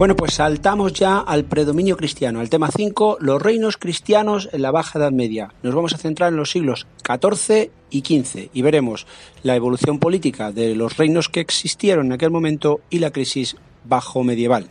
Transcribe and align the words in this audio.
Bueno, 0.00 0.16
pues 0.16 0.32
saltamos 0.32 0.94
ya 0.94 1.18
al 1.18 1.44
predominio 1.44 1.94
cristiano, 1.94 2.40
al 2.40 2.48
tema 2.48 2.70
5, 2.74 3.18
los 3.20 3.42
reinos 3.42 3.76
cristianos 3.76 4.48
en 4.50 4.62
la 4.62 4.70
Baja 4.70 4.98
Edad 4.98 5.12
Media. 5.12 5.52
Nos 5.62 5.74
vamos 5.74 5.92
a 5.92 5.98
centrar 5.98 6.30
en 6.30 6.38
los 6.38 6.50
siglos 6.50 6.86
XIV 7.06 7.70
y 7.90 8.00
XV 8.00 8.48
y 8.54 8.62
veremos 8.62 9.06
la 9.42 9.56
evolución 9.56 9.98
política 9.98 10.52
de 10.52 10.74
los 10.74 10.96
reinos 10.96 11.28
que 11.28 11.40
existieron 11.40 12.06
en 12.06 12.12
aquel 12.12 12.30
momento 12.30 12.80
y 12.88 13.00
la 13.00 13.10
crisis 13.10 13.58
bajo 13.84 14.24
medieval. 14.24 14.68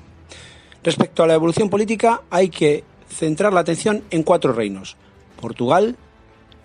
Respecto 0.84 1.22
a 1.22 1.28
la 1.28 1.36
evolución 1.36 1.70
política, 1.70 2.24
hay 2.32 2.50
que 2.50 2.84
centrar 3.08 3.54
la 3.54 3.60
atención 3.60 4.04
en 4.10 4.24
cuatro 4.24 4.52
reinos: 4.52 4.98
Portugal, 5.40 5.96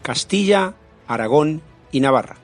Castilla, 0.01 0.73
Aragón 1.07 1.61
y 1.93 2.01
Navarra. 2.01 2.39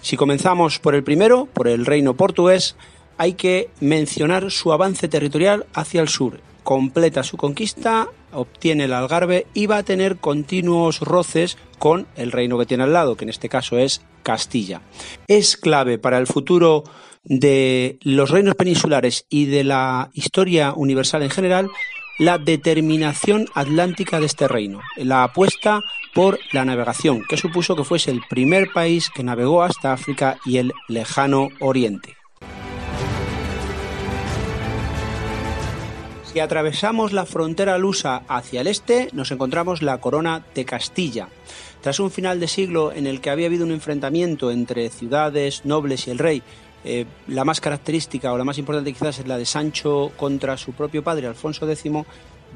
Si 0.00 0.16
comenzamos 0.16 0.78
por 0.78 0.94
el 0.94 1.04
primero, 1.04 1.44
por 1.52 1.68
el 1.68 1.84
reino 1.84 2.14
portugués, 2.14 2.76
hay 3.18 3.34
que 3.34 3.70
mencionar 3.80 4.50
su 4.50 4.72
avance 4.72 5.08
territorial 5.08 5.66
hacia 5.74 6.00
el 6.00 6.08
sur. 6.08 6.40
Completa 6.62 7.22
su 7.22 7.36
conquista, 7.36 8.08
obtiene 8.32 8.84
el 8.84 8.92
Algarve 8.92 9.46
y 9.54 9.66
va 9.66 9.78
a 9.78 9.82
tener 9.82 10.16
continuos 10.16 11.00
roces 11.00 11.56
con 11.78 12.06
el 12.16 12.32
reino 12.32 12.58
que 12.58 12.66
tiene 12.66 12.84
al 12.84 12.92
lado, 12.92 13.16
que 13.16 13.24
en 13.24 13.30
este 13.30 13.48
caso 13.48 13.78
es 13.78 14.02
Castilla. 14.22 14.82
Es 15.28 15.56
clave 15.56 15.98
para 15.98 16.18
el 16.18 16.26
futuro 16.26 16.84
de 17.22 17.98
los 18.02 18.30
reinos 18.30 18.54
peninsulares 18.54 19.26
y 19.28 19.46
de 19.46 19.64
la 19.64 20.10
historia 20.14 20.72
universal 20.74 21.22
en 21.22 21.30
general 21.30 21.70
la 22.18 22.38
determinación 22.38 23.46
atlántica 23.54 24.20
de 24.20 24.26
este 24.26 24.48
reino, 24.48 24.80
la 24.96 25.24
apuesta 25.24 25.80
por 26.14 26.38
la 26.52 26.64
navegación, 26.64 27.22
que 27.28 27.36
supuso 27.36 27.76
que 27.76 27.84
fuese 27.84 28.10
el 28.10 28.22
primer 28.28 28.72
país 28.72 29.10
que 29.14 29.22
navegó 29.22 29.62
hasta 29.62 29.92
África 29.92 30.38
y 30.46 30.56
el 30.58 30.72
lejano 30.88 31.48
Oriente. 31.60 32.16
Si 36.36 36.40
atravesamos 36.40 37.14
la 37.14 37.24
frontera 37.24 37.78
lusa 37.78 38.24
hacia 38.28 38.60
el 38.60 38.66
este, 38.66 39.08
nos 39.14 39.30
encontramos 39.30 39.80
la 39.80 40.02
corona 40.02 40.44
de 40.54 40.66
Castilla. 40.66 41.28
Tras 41.80 41.98
un 41.98 42.10
final 42.10 42.40
de 42.40 42.46
siglo 42.46 42.92
en 42.92 43.06
el 43.06 43.22
que 43.22 43.30
había 43.30 43.46
habido 43.46 43.64
un 43.64 43.72
enfrentamiento 43.72 44.50
entre 44.50 44.90
ciudades, 44.90 45.64
nobles 45.64 46.06
y 46.06 46.10
el 46.10 46.18
rey, 46.18 46.42
eh, 46.84 47.06
la 47.26 47.46
más 47.46 47.62
característica 47.62 48.34
o 48.34 48.36
la 48.36 48.44
más 48.44 48.58
importante 48.58 48.92
quizás 48.92 49.18
es 49.18 49.26
la 49.26 49.38
de 49.38 49.46
Sancho 49.46 50.12
contra 50.18 50.58
su 50.58 50.74
propio 50.74 51.02
padre, 51.02 51.26
Alfonso 51.26 51.66
X, 51.66 51.90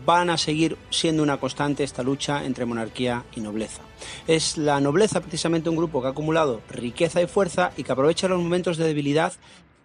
van 0.05 0.28
a 0.28 0.36
seguir 0.36 0.77
siendo 0.91 1.23
una 1.23 1.39
constante 1.39 1.83
esta 1.83 2.03
lucha 2.03 2.45
entre 2.45 2.67
monarquía 2.67 3.25
y 3.34 3.41
nobleza. 3.41 3.81
Es 4.27 4.58
la 4.58 4.78
nobleza 4.83 5.20
precisamente 5.20 5.70
un 5.70 5.77
grupo 5.77 6.03
que 6.03 6.08
ha 6.08 6.11
acumulado 6.11 6.61
riqueza 6.69 7.23
y 7.23 7.27
fuerza 7.27 7.73
y 7.78 7.84
que 7.84 7.92
aprovecha 7.92 8.28
los 8.28 8.42
momentos 8.42 8.77
de 8.77 8.86
debilidad 8.86 9.33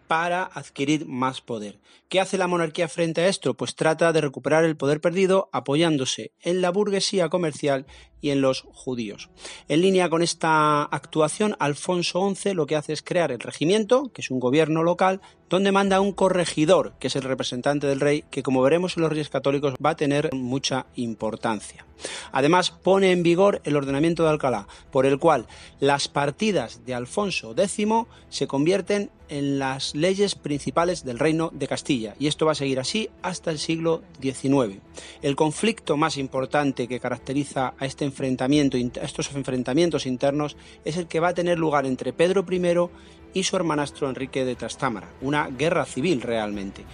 para 0.08 0.44
adquirir 0.44 1.06
más 1.06 1.42
poder. 1.42 1.80
¿Qué 2.10 2.20
hace 2.20 2.38
la 2.38 2.48
monarquía 2.48 2.88
frente 2.88 3.22
a 3.22 3.28
esto? 3.28 3.56
Pues 3.56 3.76
trata 3.76 4.14
de 4.14 4.22
recuperar 4.22 4.64
el 4.64 4.78
poder 4.78 5.02
perdido 5.02 5.50
apoyándose 5.52 6.32
en 6.42 6.62
la 6.62 6.70
burguesía 6.70 7.30
comercial 7.30 7.86
y 8.26 8.32
en 8.32 8.42
los 8.42 8.66
judíos. 8.74 9.30
En 9.68 9.82
línea 9.82 10.10
con 10.10 10.24
esta 10.24 10.82
actuación, 10.82 11.56
Alfonso 11.60 12.28
XI 12.34 12.56
lo 12.56 12.66
que 12.66 12.76
hace 12.76 12.92
es 12.92 13.04
crear 13.04 13.32
el 13.32 13.40
regimiento, 13.40 14.12
que 14.12 14.22
es 14.22 14.32
un 14.32 14.40
gobierno 14.40 14.82
local, 14.82 15.22
donde 15.48 15.72
manda 15.72 16.02
un 16.02 16.12
corregidor, 16.12 16.94
que 17.00 17.08
es 17.08 17.16
el 17.16 17.22
representante 17.22 17.86
del 17.86 18.00
rey, 18.00 18.24
que 18.32 18.42
como 18.42 18.64
veremos 18.64 18.98
en 18.98 19.04
los 19.04 19.12
reyes 19.12 19.30
católicos 19.30 19.76
va 19.76 19.92
a 19.92 19.96
tener 19.96 20.34
mucha 20.34 20.88
importancia. 20.96 21.86
Además, 22.32 22.72
pone 22.72 23.12
en 23.12 23.24
vigor 23.24 23.62
el 23.64 23.76
ordenamiento 23.76 24.24
de 24.24 24.30
Alcalá, 24.30 24.68
por 24.92 25.06
el 25.06 25.20
cual 25.20 25.48
las 25.80 26.08
partidas 26.08 26.84
de 26.86 26.94
Alfonso 26.94 27.54
X 27.56 27.88
se 28.30 28.48
convierten 28.48 29.12
en 29.30 29.58
las 29.58 29.96
leyes 29.96 30.36
principales 30.36 31.04
del 31.04 31.20
reino 31.20 31.50
de 31.54 31.68
Castilla, 31.68 32.16
y 32.20 32.28
esto 32.28 32.46
va 32.46 32.52
a 32.52 32.56
seguir 32.56 32.80
así 32.80 33.10
hasta 33.22 33.52
el 33.52 33.60
siglo 33.60 34.04
XIX. 34.22 34.82
El 35.22 35.36
conflicto 35.36 35.98
más 35.98 36.18
importante 36.18 36.88
que 36.88 37.00
caracteriza 37.00 37.74
a 37.80 37.86
este 37.86 38.06
enfrentamiento, 38.16 38.78
estos 38.78 39.36
enfrentamientos 39.36 40.06
internos, 40.06 40.56
es 40.86 40.96
el 40.96 41.08
que 41.08 41.20
va 41.20 41.30
a 41.30 41.34
tener 41.34 41.60
lugar 41.60 41.86
entre 41.86 42.14
Pedro 42.14 42.46
I 42.50 43.40
y 43.40 43.44
su 43.44 43.58
hermanastro 43.58 44.08
Enrique 44.08 44.46
de 44.46 44.56
Trastámara, 44.56 45.10
una 45.22 45.50
guerra 45.50 45.86
civil 45.86 46.22
realmente. 46.22 46.86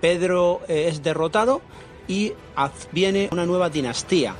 Pedro 0.00 0.62
eh, 0.66 0.88
es 0.88 1.04
derrotado 1.04 1.62
y 2.08 2.32
viene 2.90 3.28
una 3.30 3.46
nueva 3.46 3.70
dinastía, 3.70 4.34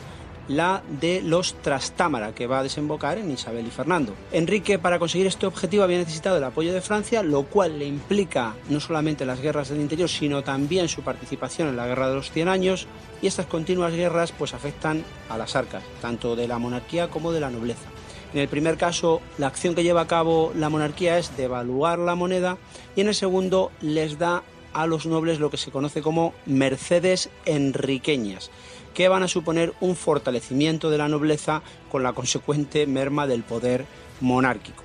la 0.49 0.83
de 1.01 1.23
los 1.23 1.55
Trastámara, 1.63 2.35
que 2.35 2.47
va 2.47 2.61
a 2.61 2.63
desembocar 2.63 3.19
en 3.19 3.31
Isabel 3.31 3.67
y 3.67 3.71
Fernando. 3.71 4.15
Enrique, 4.33 4.79
para 4.79 4.99
conseguir 4.99 5.27
este 5.27 5.47
objetivo, 5.47 5.83
había 5.83 5.99
necesitado 5.99 6.37
el 6.39 6.45
apoyo 6.45 6.73
de 6.73 6.81
Francia, 6.81 7.23
lo 7.23 7.45
cual 7.45 7.79
le 7.79 7.87
implica 7.87 8.55
no 8.69 8.81
solamente 8.81 9.27
las 9.27 9.41
guerras 9.41 9.69
del 9.69 9.81
interior, 9.81 10.09
sino 10.09 10.43
también 10.43 10.89
su 10.89 11.03
participación 11.03 11.69
en 11.69 11.77
la 11.77 11.87
Guerra 11.87 12.09
de 12.09 12.17
los 12.17 12.31
Cien 12.31 12.49
Años, 12.49 12.87
y 13.23 13.27
estas 13.27 13.47
continuas 13.47 13.95
guerras 13.95 14.33
pues 14.33 14.55
afectan 14.55 15.05
a 15.29 15.39
las 15.39 15.57
arcas, 15.57 15.83
tanto 16.01 16.37
de 16.37 16.49
la 16.49 16.59
monarquía 16.59 17.09
como 17.09 17.33
de 17.33 17.41
la 17.41 17.51
nobleza. 17.51 17.89
En 18.35 18.41
el 18.41 18.49
primer 18.49 18.77
caso, 18.77 19.23
la 19.39 19.47
acción 19.47 19.75
que 19.75 19.83
lleva 19.83 20.03
a 20.03 20.07
cabo 20.07 20.53
la 20.55 20.69
monarquía 20.69 21.19
es 21.19 21.37
devaluar 21.37 21.99
la 21.99 22.15
moneda 22.15 22.59
y 22.95 23.01
en 23.01 23.09
el 23.09 23.15
segundo 23.15 23.71
les 23.81 24.19
da 24.19 24.43
a 24.75 24.87
los 24.87 25.07
nobles 25.07 25.41
lo 25.41 25.49
que 25.49 25.57
se 25.57 25.71
conoce 25.71 26.03
como 26.03 26.35
mercedes 26.45 27.31
enriqueñas, 27.47 28.51
que 28.97 29.11
van 29.11 29.23
a 29.23 29.29
suponer 29.29 29.75
un 29.81 29.95
fortalecimiento 29.95 30.89
de 30.89 30.97
la 30.97 31.07
nobleza 31.07 31.61
con 31.91 32.03
la 32.03 32.15
consecuente 32.15 32.87
merma 32.87 33.27
del 33.27 33.43
poder 33.43 33.85
monárquico. 34.23 34.83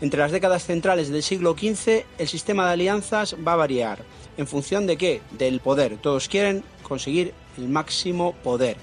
Entre 0.00 0.18
las 0.18 0.32
décadas 0.32 0.66
centrales 0.66 1.10
del 1.10 1.22
siglo 1.22 1.52
XV, 1.52 2.04
el 2.18 2.26
sistema 2.26 2.66
de 2.66 2.72
alianzas 2.72 3.36
va 3.46 3.52
a 3.52 3.56
variar. 3.56 4.02
¿En 4.36 4.48
función 4.48 4.88
de 4.88 4.96
qué? 4.96 5.22
Del 5.38 5.60
poder. 5.60 5.96
Todos 5.98 6.26
quieren 6.28 6.64
conseguir 6.82 7.34
el 7.56 7.68
máximo 7.68 8.34
poder. 8.42 8.76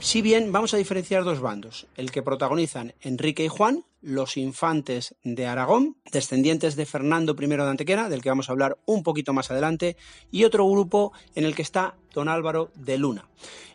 Si 0.00 0.22
bien 0.22 0.50
vamos 0.50 0.74
a 0.74 0.76
diferenciar 0.76 1.22
dos 1.22 1.40
bandos, 1.40 1.86
el 1.96 2.10
que 2.10 2.22
protagonizan 2.22 2.94
Enrique 3.00 3.44
y 3.44 3.48
Juan, 3.48 3.84
los 4.02 4.36
infantes 4.36 5.14
de 5.24 5.46
Aragón, 5.46 5.96
descendientes 6.12 6.76
de 6.76 6.84
Fernando 6.84 7.34
I 7.40 7.46
de 7.46 7.62
Antequera, 7.62 8.08
del 8.08 8.22
que 8.22 8.28
vamos 8.28 8.48
a 8.48 8.52
hablar 8.52 8.76
un 8.86 9.02
poquito 9.02 9.32
más 9.32 9.50
adelante, 9.50 9.96
y 10.30 10.44
otro 10.44 10.68
grupo 10.68 11.12
en 11.34 11.44
el 11.44 11.54
que 11.54 11.62
está 11.62 11.96
don 12.16 12.28
Álvaro 12.28 12.70
de 12.74 12.98
Luna. 12.98 13.28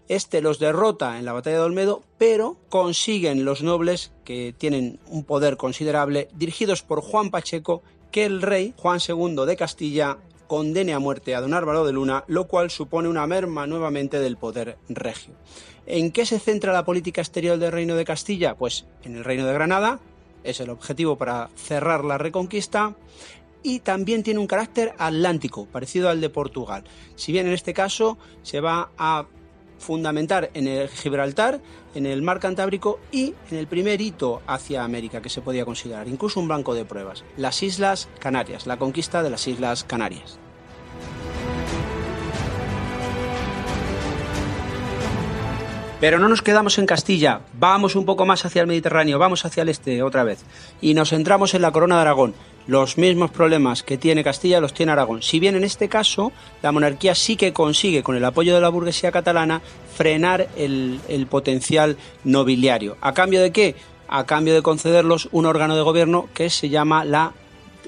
Este 0.09 0.41
los 0.41 0.59
derrota 0.59 1.17
en 1.17 1.25
la 1.25 1.31
batalla 1.31 1.57
de 1.57 1.63
Olmedo, 1.63 2.03
pero 2.17 2.57
consiguen 2.67 3.45
los 3.45 3.63
nobles, 3.63 4.11
que 4.25 4.53
tienen 4.57 4.99
un 5.07 5.23
poder 5.23 5.55
considerable, 5.55 6.27
dirigidos 6.33 6.81
por 6.81 7.01
Juan 7.01 7.29
Pacheco, 7.29 7.83
que 8.11 8.25
el 8.25 8.41
rey 8.41 8.73
Juan 8.75 8.99
II 9.07 9.45
de 9.45 9.55
Castilla 9.55 10.17
condene 10.47 10.93
a 10.93 10.99
muerte 10.99 11.33
a 11.33 11.39
don 11.39 11.53
Álvaro 11.53 11.85
de 11.85 11.93
Luna, 11.93 12.25
lo 12.27 12.47
cual 12.47 12.71
supone 12.71 13.07
una 13.07 13.25
merma 13.25 13.67
nuevamente 13.67 14.19
del 14.19 14.35
poder 14.35 14.77
regio. 14.89 15.33
¿En 15.85 16.11
qué 16.11 16.25
se 16.25 16.39
centra 16.39 16.73
la 16.73 16.83
política 16.83 17.21
exterior 17.21 17.57
del 17.57 17.71
Reino 17.71 17.95
de 17.95 18.03
Castilla? 18.03 18.55
Pues 18.55 18.85
en 19.03 19.15
el 19.15 19.23
Reino 19.23 19.45
de 19.45 19.53
Granada, 19.53 19.99
es 20.43 20.59
el 20.59 20.71
objetivo 20.71 21.17
para 21.17 21.49
cerrar 21.55 22.03
la 22.03 22.17
reconquista, 22.17 22.95
y 23.63 23.79
también 23.79 24.23
tiene 24.23 24.39
un 24.39 24.47
carácter 24.47 24.93
atlántico, 24.97 25.65
parecido 25.65 26.09
al 26.09 26.21
de 26.21 26.29
Portugal. 26.29 26.83
Si 27.15 27.31
bien 27.31 27.47
en 27.47 27.53
este 27.53 27.73
caso 27.73 28.17
se 28.43 28.59
va 28.59 28.89
a 28.97 29.25
fundamentar 29.79 30.51
en 30.53 30.67
el 30.67 30.87
Gibraltar, 30.89 31.59
en 31.95 32.05
el 32.05 32.21
mar 32.21 32.39
Cantábrico 32.39 32.99
y 33.11 33.33
en 33.49 33.57
el 33.57 33.67
primer 33.67 33.99
hito 33.99 34.41
hacia 34.47 34.83
América 34.83 35.21
que 35.21 35.29
se 35.29 35.41
podía 35.41 35.65
considerar, 35.65 36.07
incluso 36.07 36.39
un 36.39 36.47
banco 36.47 36.73
de 36.73 36.85
pruebas, 36.85 37.23
las 37.35 37.61
Islas 37.63 38.07
Canarias, 38.19 38.67
la 38.67 38.77
conquista 38.77 39.23
de 39.23 39.31
las 39.31 39.47
Islas 39.47 39.83
Canarias. 39.83 40.39
Pero 45.99 46.17
no 46.17 46.27
nos 46.27 46.41
quedamos 46.41 46.79
en 46.79 46.87
Castilla, 46.87 47.41
vamos 47.53 47.95
un 47.95 48.05
poco 48.05 48.25
más 48.25 48.43
hacia 48.43 48.61
el 48.61 48.67
Mediterráneo, 48.67 49.19
vamos 49.19 49.45
hacia 49.45 49.61
el 49.61 49.69
este 49.69 50.01
otra 50.01 50.23
vez 50.23 50.39
y 50.81 50.95
nos 50.95 51.09
centramos 51.09 51.53
en 51.53 51.61
la 51.61 51.71
corona 51.71 51.95
de 51.95 52.01
Aragón. 52.01 52.33
Los 52.67 52.97
mismos 52.97 53.31
problemas 53.31 53.83
que 53.83 53.97
tiene 53.97 54.23
Castilla 54.23 54.61
los 54.61 54.73
tiene 54.73 54.91
Aragón. 54.91 55.21
Si 55.21 55.39
bien 55.39 55.55
en 55.55 55.63
este 55.63 55.89
caso 55.89 56.31
la 56.61 56.71
monarquía 56.71 57.15
sí 57.15 57.35
que 57.35 57.53
consigue, 57.53 58.03
con 58.03 58.15
el 58.15 58.25
apoyo 58.25 58.53
de 58.53 58.61
la 58.61 58.69
burguesía 58.69 59.11
catalana, 59.11 59.61
frenar 59.95 60.47
el, 60.55 61.27
potencial 61.29 61.97
nobiliario. 62.23 62.97
¿A 63.01 63.13
cambio 63.13 63.41
de 63.41 63.51
qué? 63.51 63.75
A 64.07 64.25
cambio 64.25 64.53
de 64.53 64.61
concederlos 64.61 65.29
un 65.31 65.45
órgano 65.45 65.75
de 65.75 65.81
gobierno 65.81 66.29
que 66.33 66.49
se 66.49 66.69
llama 66.69 67.05
la 67.05 67.33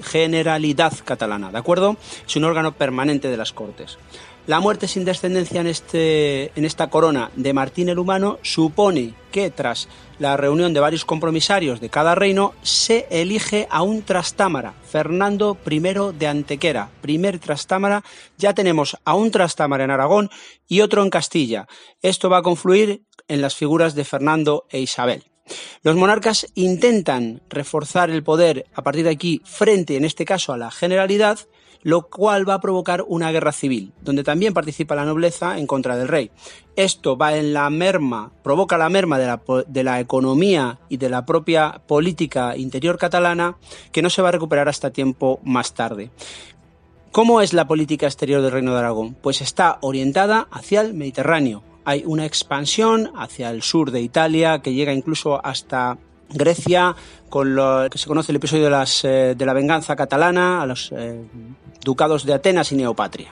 Generalidad 0.02 0.92
Catalana, 1.04 1.52
¿de 1.52 1.58
acuerdo? 1.58 1.96
Es 2.26 2.34
un 2.36 2.44
órgano 2.44 2.72
permanente 2.72 3.28
de 3.28 3.36
las 3.36 3.52
Cortes. 3.52 3.98
La 4.46 4.60
muerte 4.60 4.88
sin 4.88 5.06
descendencia 5.06 5.62
en, 5.62 5.66
este, 5.66 6.52
en 6.54 6.66
esta 6.66 6.90
corona 6.90 7.30
de 7.34 7.54
Martín 7.54 7.88
el 7.88 7.98
Humano 7.98 8.38
supone 8.42 9.14
que 9.32 9.50
tras 9.50 9.88
la 10.18 10.36
reunión 10.36 10.74
de 10.74 10.80
varios 10.80 11.06
compromisarios 11.06 11.80
de 11.80 11.88
cada 11.88 12.14
reino 12.14 12.52
se 12.62 13.06
elige 13.10 13.66
a 13.70 13.82
un 13.82 14.02
trastámara, 14.02 14.74
Fernando 14.86 15.56
I 15.68 15.80
de 16.18 16.26
Antequera, 16.26 16.90
primer 17.00 17.38
trastámara. 17.38 18.04
Ya 18.36 18.52
tenemos 18.52 18.98
a 19.06 19.14
un 19.14 19.30
trastámara 19.30 19.84
en 19.84 19.90
Aragón 19.90 20.28
y 20.68 20.82
otro 20.82 21.02
en 21.02 21.08
Castilla. 21.08 21.66
Esto 22.02 22.28
va 22.28 22.38
a 22.38 22.42
confluir 22.42 23.02
en 23.28 23.40
las 23.40 23.56
figuras 23.56 23.94
de 23.94 24.04
Fernando 24.04 24.66
e 24.68 24.78
Isabel. 24.78 25.24
Los 25.82 25.96
monarcas 25.96 26.46
intentan 26.54 27.42
reforzar 27.48 28.10
el 28.10 28.22
poder 28.22 28.66
a 28.74 28.82
partir 28.82 29.04
de 29.04 29.10
aquí 29.10 29.42
frente, 29.44 29.96
en 29.96 30.04
este 30.04 30.24
caso, 30.24 30.52
a 30.52 30.58
la 30.58 30.70
generalidad, 30.70 31.38
lo 31.82 32.08
cual 32.08 32.48
va 32.48 32.54
a 32.54 32.60
provocar 32.60 33.04
una 33.06 33.30
guerra 33.30 33.52
civil, 33.52 33.92
donde 34.00 34.24
también 34.24 34.54
participa 34.54 34.94
la 34.94 35.04
nobleza 35.04 35.58
en 35.58 35.66
contra 35.66 35.96
del 35.96 36.08
rey. 36.08 36.30
Esto 36.76 37.18
va 37.18 37.36
en 37.36 37.52
la 37.52 37.68
merma, 37.68 38.32
provoca 38.42 38.78
la 38.78 38.88
merma 38.88 39.18
de 39.18 39.26
la, 39.26 39.42
de 39.66 39.84
la, 39.84 40.00
economía 40.00 40.78
y 40.88 40.96
de 40.96 41.10
la 41.10 41.26
propia 41.26 41.82
política 41.86 42.56
interior 42.56 42.96
catalana, 42.96 43.58
que 43.92 44.00
no 44.00 44.08
se 44.08 44.22
va 44.22 44.30
a 44.30 44.32
recuperar 44.32 44.68
hasta 44.68 44.90
tiempo 44.92 45.40
más 45.44 45.74
tarde. 45.74 46.10
¿Cómo 47.12 47.42
es 47.42 47.52
la 47.52 47.68
política 47.68 48.06
exterior 48.06 48.40
del 48.40 48.50
Reino 48.50 48.72
de 48.72 48.78
Aragón? 48.78 49.14
Pues 49.14 49.42
está 49.42 49.76
orientada 49.82 50.48
hacia 50.50 50.80
el 50.80 50.94
Mediterráneo. 50.94 51.62
Hay 51.84 52.02
una 52.06 52.24
expansión 52.24 53.10
hacia 53.16 53.50
el 53.50 53.62
sur 53.62 53.90
de 53.90 54.00
Italia 54.00 54.60
que 54.60 54.72
llega 54.72 54.92
incluso 54.92 55.44
hasta 55.44 55.98
Grecia, 56.30 56.96
con 57.28 57.54
lo 57.54 57.88
que 57.90 57.98
se 57.98 58.08
conoce 58.08 58.32
el 58.32 58.36
episodio 58.36 58.64
de, 58.64 58.70
las, 58.70 59.04
eh, 59.04 59.34
de 59.36 59.46
la 59.46 59.52
venganza 59.52 59.96
catalana, 59.96 60.62
a 60.62 60.66
los 60.66 60.92
eh, 60.92 61.22
ducados 61.82 62.24
de 62.24 62.34
Atenas 62.34 62.72
y 62.72 62.76
Neopatria. 62.76 63.30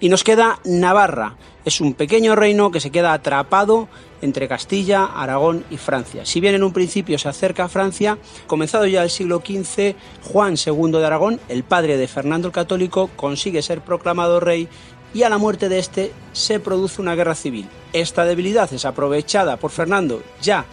Y 0.00 0.08
nos 0.08 0.24
queda 0.24 0.58
Navarra. 0.64 1.36
Es 1.64 1.80
un 1.80 1.94
pequeño 1.94 2.34
reino 2.34 2.72
que 2.72 2.80
se 2.80 2.90
queda 2.90 3.12
atrapado 3.12 3.88
entre 4.20 4.48
Castilla, 4.48 5.04
Aragón 5.04 5.64
y 5.70 5.76
Francia. 5.76 6.26
Si 6.26 6.40
bien 6.40 6.56
en 6.56 6.64
un 6.64 6.72
principio 6.72 7.18
se 7.18 7.28
acerca 7.28 7.64
a 7.64 7.68
Francia, 7.68 8.18
comenzado 8.48 8.86
ya 8.86 9.04
el 9.04 9.10
siglo 9.10 9.42
XV, 9.44 9.94
Juan 10.24 10.54
II 10.56 10.92
de 10.92 11.06
Aragón, 11.06 11.40
el 11.48 11.62
padre 11.62 11.96
de 11.96 12.08
Fernando 12.08 12.48
el 12.48 12.54
Católico, 12.54 13.10
consigue 13.14 13.62
ser 13.62 13.80
proclamado 13.80 14.40
rey 14.40 14.68
y 15.14 15.22
a 15.22 15.28
la 15.28 15.38
muerte 15.38 15.68
de 15.68 15.78
este 15.78 16.12
se 16.32 16.60
produce 16.60 17.00
una 17.00 17.14
guerra 17.14 17.34
civil. 17.34 17.68
Esta 17.92 18.24
debilidad 18.24 18.72
es 18.72 18.84
aprovechada 18.84 19.56
por 19.56 19.70
Fernando 19.70 20.22
ya 20.40 20.64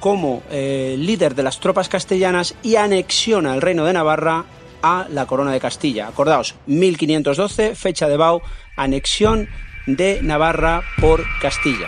como 0.00 0.42
eh, 0.50 0.96
líder 0.98 1.34
de 1.34 1.44
las 1.44 1.60
tropas 1.60 1.88
castellanas 1.88 2.54
y 2.62 2.76
anexiona 2.76 3.54
el 3.54 3.62
reino 3.62 3.84
de 3.84 3.92
Navarra 3.92 4.44
a 4.82 5.06
la 5.08 5.26
corona 5.26 5.52
de 5.52 5.60
Castilla. 5.60 6.08
Acordaos, 6.08 6.56
1512, 6.66 7.76
fecha 7.76 8.08
de 8.08 8.16
Bau, 8.16 8.42
anexión 8.76 9.48
de 9.86 10.20
Navarra 10.22 10.82
por 11.00 11.24
Castilla. 11.40 11.86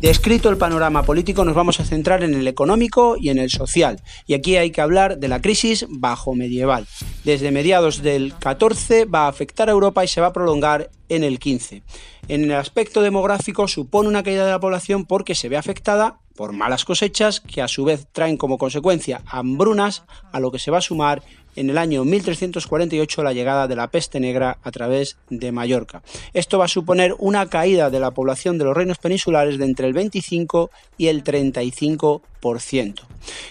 Descrito 0.00 0.48
el 0.48 0.56
panorama 0.56 1.02
político, 1.02 1.44
nos 1.44 1.54
vamos 1.54 1.78
a 1.78 1.84
centrar 1.84 2.24
en 2.24 2.32
el 2.32 2.48
económico 2.48 3.16
y 3.20 3.28
en 3.28 3.36
el 3.36 3.50
social. 3.50 4.00
Y 4.26 4.32
aquí 4.32 4.56
hay 4.56 4.70
que 4.70 4.80
hablar 4.80 5.18
de 5.18 5.28
la 5.28 5.42
crisis 5.42 5.84
bajo 5.90 6.34
medieval. 6.34 6.86
Desde 7.22 7.50
mediados 7.50 8.00
del 8.00 8.32
14 8.38 9.04
va 9.04 9.26
a 9.26 9.28
afectar 9.28 9.68
a 9.68 9.72
Europa 9.72 10.02
y 10.02 10.08
se 10.08 10.22
va 10.22 10.28
a 10.28 10.32
prolongar 10.32 10.90
en 11.10 11.22
el 11.22 11.38
15. 11.38 11.82
En 12.28 12.44
el 12.44 12.52
aspecto 12.52 13.02
demográfico 13.02 13.68
supone 13.68 14.08
una 14.08 14.22
caída 14.22 14.46
de 14.46 14.52
la 14.52 14.60
población 14.60 15.04
porque 15.04 15.34
se 15.34 15.50
ve 15.50 15.58
afectada 15.58 16.20
por 16.40 16.54
malas 16.54 16.86
cosechas 16.86 17.38
que 17.40 17.60
a 17.60 17.68
su 17.68 17.84
vez 17.84 18.06
traen 18.12 18.38
como 18.38 18.56
consecuencia 18.56 19.20
hambrunas 19.26 20.04
a 20.32 20.40
lo 20.40 20.50
que 20.50 20.58
se 20.58 20.70
va 20.70 20.78
a 20.78 20.80
sumar 20.80 21.22
en 21.54 21.68
el 21.68 21.76
año 21.76 22.02
1348 22.06 23.22
la 23.22 23.34
llegada 23.34 23.68
de 23.68 23.76
la 23.76 23.88
peste 23.88 24.20
negra 24.20 24.56
a 24.62 24.70
través 24.70 25.18
de 25.28 25.52
Mallorca. 25.52 26.02
Esto 26.32 26.58
va 26.58 26.64
a 26.64 26.68
suponer 26.68 27.14
una 27.18 27.50
caída 27.50 27.90
de 27.90 28.00
la 28.00 28.12
población 28.12 28.56
de 28.56 28.64
los 28.64 28.74
reinos 28.74 28.96
peninsulares 28.96 29.58
de 29.58 29.66
entre 29.66 29.86
el 29.86 29.92
25 29.92 30.70
y 30.96 31.08
el 31.08 31.22
35%. 31.24 33.02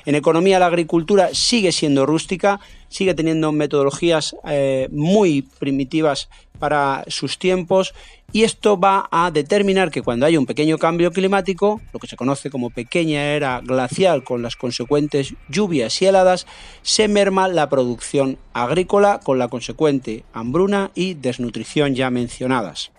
En 0.07 0.15
economía 0.15 0.57
la 0.57 0.65
agricultura 0.65 1.30
sigue 1.33 1.71
siendo 1.71 2.07
rústica, 2.07 2.59
sigue 2.88 3.13
teniendo 3.13 3.51
metodologías 3.51 4.35
eh, 4.47 4.89
muy 4.92 5.44
primitivas 5.44 6.27
para 6.59 7.03
sus 7.07 7.39
tiempos 7.39 7.94
y 8.31 8.44
esto 8.44 8.79
va 8.79 9.07
a 9.11 9.31
determinar 9.31 9.89
que 9.89 10.03
cuando 10.03 10.25
haya 10.25 10.38
un 10.38 10.45
pequeño 10.45 10.77
cambio 10.77 11.11
climático, 11.11 11.81
lo 11.91 12.00
que 12.00 12.07
se 12.07 12.15
conoce 12.15 12.51
como 12.51 12.69
pequeña 12.69 13.33
era 13.33 13.61
glacial 13.61 14.23
con 14.23 14.44
las 14.44 14.56
consecuentes 14.56 15.33
lluvias 15.47 16.00
y 16.01 16.06
heladas, 16.06 16.45
se 16.83 17.07
merma 17.07 17.47
la 17.47 17.69
producción 17.69 18.38
agrícola 18.53 19.19
con 19.23 19.39
la 19.39 19.47
consecuente 19.47 20.25
hambruna 20.33 20.91
y 20.94 21.15
desnutrición 21.15 21.95
ya 21.95 22.11
mencionadas. 22.11 22.91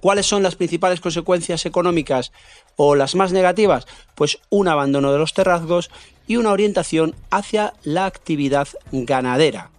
¿Cuáles 0.00 0.26
son 0.26 0.42
las 0.42 0.56
principales 0.56 1.00
consecuencias 1.00 1.66
económicas 1.66 2.32
o 2.76 2.94
las 2.94 3.14
más 3.14 3.32
negativas? 3.32 3.86
Pues 4.14 4.38
un 4.50 4.68
abandono 4.68 5.12
de 5.12 5.18
los 5.18 5.34
terrazgos 5.34 5.90
y 6.26 6.36
una 6.36 6.52
orientación 6.52 7.14
hacia 7.30 7.74
la 7.82 8.06
actividad 8.06 8.68
ganadera. 8.90 9.70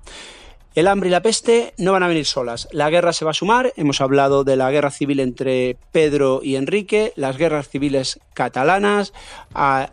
El 0.76 0.88
hambre 0.88 1.10
y 1.10 1.12
la 1.12 1.22
peste 1.22 1.74
no 1.78 1.92
van 1.92 2.02
a 2.02 2.08
venir 2.08 2.26
solas. 2.26 2.68
La 2.72 2.90
guerra 2.90 3.14
se 3.14 3.26
va 3.26 3.32
a 3.32 3.36
sumar. 3.36 3.74
Hemos 3.78 4.02
hablado 4.02 4.44
de 4.44 4.56
la 4.56 4.72
guerra 4.72 4.90
civil 4.90 5.20
entre 5.20 5.78
Pedro 5.92 6.40
y 6.42 6.56
Enrique, 6.56 7.14
las 7.16 7.38
guerras 7.38 7.70
civiles 7.70 8.20
catalanas, 8.34 9.14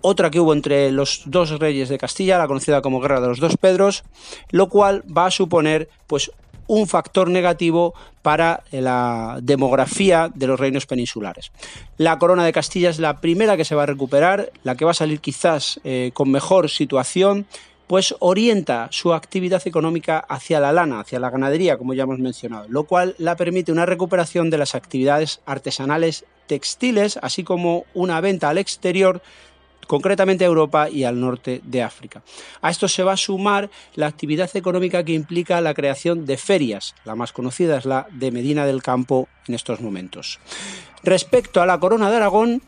otra 0.01 0.31
que 0.31 0.41
hubo 0.41 0.55
entre 0.55 0.91
los 0.91 1.23
dos 1.27 1.59
reyes 1.59 1.91
de 1.91 1.99
Castilla, 1.99 2.39
la 2.39 2.47
conocida 2.47 2.81
como 2.81 3.01
Guerra 3.01 3.21
de 3.21 3.29
los 3.29 3.41
Dos 3.41 3.59
Pedros, 3.59 4.05
lo 4.51 4.71
cual 4.71 5.05
va 5.15 5.27
a 5.27 5.31
suponer 5.31 5.91
pues 6.07 6.31
un 6.67 6.87
factor 6.87 7.29
negativo 7.29 7.95
para 8.23 8.63
la 8.71 9.39
demografía 9.43 10.31
de 10.33 10.47
los 10.47 10.59
reinos 10.59 10.87
peninsulares. 10.87 11.51
La 11.97 12.19
corona 12.19 12.45
de 12.45 12.53
Castilla 12.53 12.91
es 12.91 13.01
la 13.01 13.21
primera 13.21 13.57
que 13.57 13.65
se 13.65 13.75
va 13.75 13.83
a 13.83 13.87
recuperar, 13.87 14.51
la 14.63 14.77
que 14.77 14.85
va 14.85 14.93
a 14.93 14.95
salir 14.95 15.21
quizás 15.21 15.81
eh, 15.85 16.13
con 16.15 16.31
mejor 16.31 16.71
situación, 16.71 17.47
pues 17.91 18.15
orienta 18.21 18.87
su 18.93 19.13
actividad 19.13 19.67
económica 19.67 20.21
hacia 20.21 20.61
la 20.61 20.71
lana, 20.71 21.01
hacia 21.01 21.19
la 21.19 21.29
ganadería, 21.29 21.77
como 21.77 21.93
ya 21.93 22.05
hemos 22.05 22.21
mencionado, 22.21 22.67
lo 22.69 22.85
cual 22.85 23.17
la 23.19 23.35
permite 23.35 23.73
una 23.73 23.85
recuperación 23.85 24.49
de 24.49 24.59
las 24.59 24.77
actividades 24.77 25.41
artesanales 25.45 26.25
textiles, 26.47 27.19
así 27.21 27.43
como 27.43 27.87
una 27.93 28.21
venta 28.21 28.49
al 28.49 28.59
exterior 28.59 29.21
concretamente 29.89 30.45
a 30.45 30.47
Europa 30.47 30.89
y 30.89 31.03
al 31.03 31.21
norte 31.21 31.63
de 31.65 31.83
África. 31.83 32.23
A 32.63 32.71
esto 32.71 32.87
se 32.87 33.03
va 33.03 33.15
a 33.15 33.17
sumar 33.17 33.71
la 33.97 34.07
actividad 34.07 34.49
económica 34.55 35.03
que 35.03 35.15
implica 35.15 35.61
la 35.61 35.75
creación 35.75 36.27
de 36.27 36.37
ferias. 36.37 36.95
La 37.05 37.17
más 37.17 37.33
conocida 37.33 37.77
es 37.77 37.87
la 37.87 38.07
de 38.13 38.31
Medina 38.31 38.67
del 38.67 38.85
Campo 38.85 39.27
en 39.49 39.57
estos 39.57 39.81
momentos. 39.81 40.39
Respecto 41.03 41.61
a 41.61 41.67
la 41.67 41.81
corona 41.81 42.09
de 42.09 42.19
Aragón, 42.19 42.63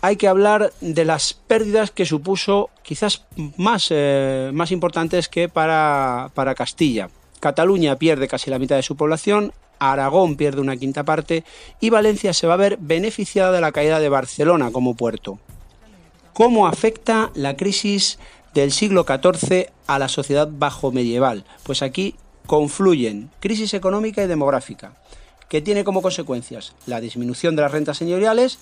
hay 0.00 0.16
que 0.16 0.28
hablar 0.28 0.72
de 0.80 1.04
las 1.04 1.34
pérdidas 1.34 1.90
que 1.90 2.06
supuso 2.06 2.70
quizás 2.82 3.24
más, 3.56 3.88
eh, 3.90 4.50
más 4.52 4.70
importantes 4.70 5.28
que 5.28 5.48
para, 5.48 6.30
para 6.34 6.54
Castilla. 6.54 7.10
Cataluña 7.40 7.96
pierde 7.96 8.28
casi 8.28 8.50
la 8.50 8.58
mitad 8.58 8.76
de 8.76 8.82
su 8.82 8.96
población, 8.96 9.52
Aragón 9.78 10.36
pierde 10.36 10.60
una 10.60 10.76
quinta 10.76 11.04
parte 11.04 11.44
y 11.80 11.90
Valencia 11.90 12.32
se 12.32 12.46
va 12.46 12.54
a 12.54 12.58
ver 12.58 12.78
beneficiada 12.80 13.52
de 13.52 13.60
la 13.60 13.72
caída 13.72 14.00
de 14.00 14.08
Barcelona 14.08 14.70
como 14.70 14.94
puerto. 14.94 15.38
¿Cómo 16.32 16.66
afecta 16.66 17.30
la 17.34 17.56
crisis 17.56 18.18
del 18.54 18.72
siglo 18.72 19.04
XIV 19.04 19.70
a 19.86 19.98
la 19.98 20.08
sociedad 20.08 20.48
bajo 20.50 20.92
medieval? 20.92 21.44
Pues 21.64 21.82
aquí 21.82 22.14
confluyen 22.46 23.30
crisis 23.40 23.74
económica 23.74 24.22
y 24.22 24.26
demográfica, 24.26 24.92
que 25.48 25.60
tiene 25.60 25.84
como 25.84 26.02
consecuencias 26.02 26.74
la 26.86 27.00
disminución 27.00 27.56
de 27.56 27.62
las 27.62 27.72
rentas 27.72 27.98
señoriales, 27.98 28.58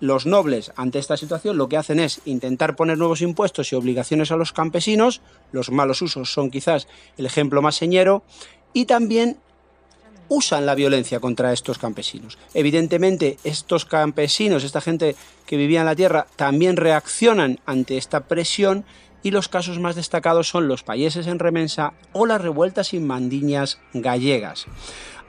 los 0.00 0.26
nobles, 0.26 0.72
ante 0.76 0.98
esta 0.98 1.16
situación, 1.16 1.58
lo 1.58 1.68
que 1.68 1.76
hacen 1.76 2.00
es 2.00 2.20
intentar 2.24 2.74
poner 2.74 2.98
nuevos 2.98 3.20
impuestos 3.20 3.72
y 3.72 3.76
obligaciones 3.76 4.30
a 4.32 4.36
los 4.36 4.52
campesinos, 4.52 5.20
los 5.52 5.70
malos 5.70 6.02
usos 6.02 6.32
son 6.32 6.50
quizás 6.50 6.88
el 7.18 7.26
ejemplo 7.26 7.62
más 7.62 7.76
señero, 7.76 8.22
y 8.72 8.86
también 8.86 9.36
usan 10.28 10.64
la 10.64 10.76
violencia 10.76 11.20
contra 11.20 11.52
estos 11.52 11.78
campesinos. 11.78 12.38
Evidentemente, 12.54 13.36
estos 13.44 13.84
campesinos, 13.84 14.64
esta 14.64 14.80
gente 14.80 15.16
que 15.44 15.56
vivía 15.56 15.80
en 15.80 15.86
la 15.86 15.96
tierra, 15.96 16.26
también 16.36 16.76
reaccionan 16.76 17.58
ante 17.66 17.98
esta 17.98 18.20
presión. 18.20 18.84
Y 19.22 19.32
los 19.32 19.48
casos 19.48 19.78
más 19.78 19.96
destacados 19.96 20.48
son 20.48 20.66
los 20.66 20.82
payeses 20.82 21.26
en 21.26 21.40
remensa 21.40 21.92
o 22.14 22.24
las 22.24 22.40
revueltas 22.40 22.94
y 22.94 23.00
mandiñas 23.00 23.78
gallegas 23.92 24.66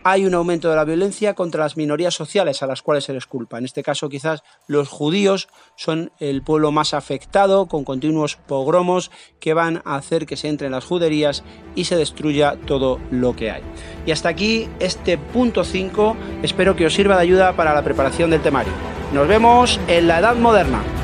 hay 0.03 0.25
un 0.25 0.33
aumento 0.33 0.69
de 0.69 0.75
la 0.75 0.85
violencia 0.85 1.33
contra 1.33 1.63
las 1.63 1.77
minorías 1.77 2.13
sociales 2.13 2.63
a 2.63 2.67
las 2.67 2.81
cuales 2.81 3.03
se 3.03 3.13
les 3.13 3.25
culpa. 3.25 3.57
En 3.57 3.65
este 3.65 3.83
caso, 3.83 4.09
quizás 4.09 4.43
los 4.67 4.89
judíos 4.89 5.47
son 5.75 6.11
el 6.19 6.41
pueblo 6.41 6.71
más 6.71 6.93
afectado, 6.93 7.67
con 7.67 7.83
continuos 7.83 8.35
pogromos 8.35 9.11
que 9.39 9.53
van 9.53 9.81
a 9.85 9.95
hacer 9.95 10.25
que 10.25 10.37
se 10.37 10.47
entren 10.47 10.71
las 10.71 10.85
juderías 10.85 11.43
y 11.75 11.85
se 11.85 11.95
destruya 11.95 12.57
todo 12.65 12.99
lo 13.11 13.35
que 13.35 13.51
hay. 13.51 13.63
Y 14.05 14.11
hasta 14.11 14.29
aquí 14.29 14.67
este 14.79 15.17
punto 15.17 15.63
5. 15.63 16.15
Espero 16.43 16.75
que 16.75 16.85
os 16.85 16.93
sirva 16.93 17.15
de 17.15 17.21
ayuda 17.21 17.53
para 17.55 17.73
la 17.73 17.83
preparación 17.83 18.29
del 18.29 18.41
temario. 18.41 18.73
Nos 19.13 19.27
vemos 19.27 19.79
en 19.87 20.07
la 20.07 20.19
Edad 20.19 20.35
Moderna. 20.35 21.00